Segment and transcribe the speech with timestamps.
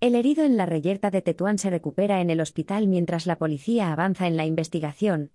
[0.00, 3.90] El herido en la reyerta de Tetuán se recupera en el hospital mientras la policía
[3.92, 5.32] avanza en la investigación.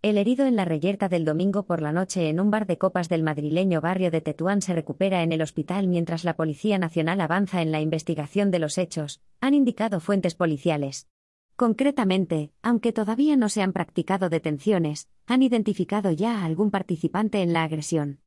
[0.00, 3.10] El herido en la reyerta del domingo por la noche en un bar de copas
[3.10, 7.60] del madrileño barrio de Tetuán se recupera en el hospital mientras la Policía Nacional avanza
[7.60, 11.08] en la investigación de los hechos, han indicado fuentes policiales.
[11.54, 17.52] Concretamente, aunque todavía no se han practicado detenciones, han identificado ya a algún participante en
[17.52, 18.20] la agresión.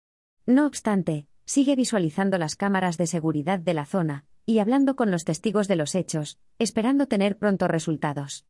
[0.46, 5.26] No obstante, sigue visualizando las cámaras de seguridad de la zona, y hablando con los
[5.26, 8.46] testigos de los hechos, esperando tener pronto resultados.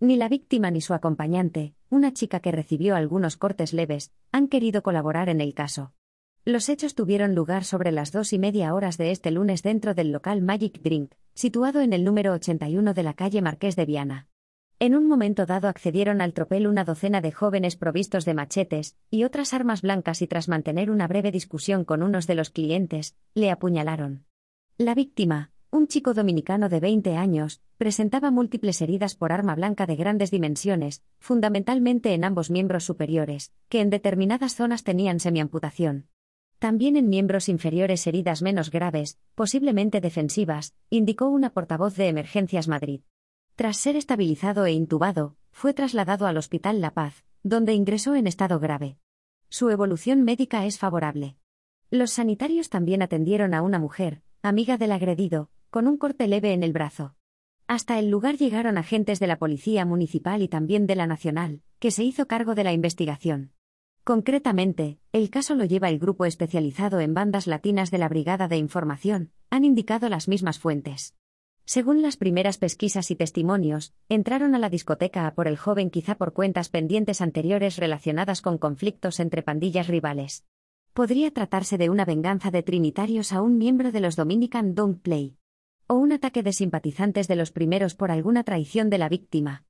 [0.00, 4.82] Ni la víctima ni su acompañante, una chica que recibió algunos cortes leves, han querido
[4.82, 5.94] colaborar en el caso.
[6.44, 10.12] Los hechos tuvieron lugar sobre las dos y media horas de este lunes dentro del
[10.12, 14.28] local Magic Drink, situado en el número 81 de la calle Marqués de Viana.
[14.82, 19.22] En un momento dado accedieron al tropel una docena de jóvenes provistos de machetes y
[19.22, 23.52] otras armas blancas y tras mantener una breve discusión con unos de los clientes, le
[23.52, 24.24] apuñalaron.
[24.78, 29.94] La víctima, un chico dominicano de 20 años, presentaba múltiples heridas por arma blanca de
[29.94, 36.08] grandes dimensiones, fundamentalmente en ambos miembros superiores, que en determinadas zonas tenían semiamputación.
[36.58, 43.02] También en miembros inferiores heridas menos graves, posiblemente defensivas, indicó una portavoz de Emergencias Madrid.
[43.54, 48.58] Tras ser estabilizado e intubado, fue trasladado al Hospital La Paz, donde ingresó en estado
[48.58, 48.96] grave.
[49.50, 51.36] Su evolución médica es favorable.
[51.90, 56.62] Los sanitarios también atendieron a una mujer, amiga del agredido, con un corte leve en
[56.62, 57.14] el brazo.
[57.66, 61.90] Hasta el lugar llegaron agentes de la Policía Municipal y también de la Nacional, que
[61.90, 63.52] se hizo cargo de la investigación.
[64.04, 68.56] Concretamente, el caso lo lleva el grupo especializado en bandas latinas de la Brigada de
[68.56, 71.14] Información, han indicado las mismas fuentes.
[71.64, 76.16] Según las primeras pesquisas y testimonios, entraron a la discoteca a por el joven quizá
[76.16, 80.44] por cuentas pendientes anteriores relacionadas con conflictos entre pandillas rivales
[80.92, 85.38] podría tratarse de una venganza de trinitarios a un miembro de los Dominican Don't Play.
[85.86, 89.60] O un ataque de simpatizantes de los primeros por alguna traición de la víctima.